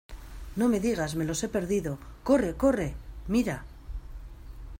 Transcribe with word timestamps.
no 0.55 0.67
me 0.67 0.79
digas, 0.79 1.15
me 1.15 1.25
los 1.25 1.43
he 1.43 1.47
perdido.¡ 1.47 1.99
corre, 2.23 2.55
corre! 2.55 2.95
mira. 3.27 3.65